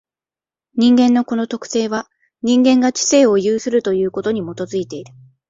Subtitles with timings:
[0.75, 2.07] 人間のこの特性は、
[2.41, 5.13] 人間が知性を有するということに基いている。